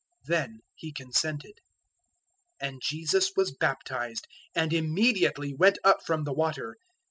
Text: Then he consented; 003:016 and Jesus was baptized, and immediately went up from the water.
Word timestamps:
Then 0.25 0.61
he 0.73 0.91
consented; 0.91 1.59
003:016 2.59 2.67
and 2.69 2.81
Jesus 2.83 3.31
was 3.35 3.51
baptized, 3.55 4.27
and 4.55 4.73
immediately 4.73 5.53
went 5.53 5.77
up 5.83 5.99
from 6.03 6.23
the 6.23 6.33
water. 6.33 6.77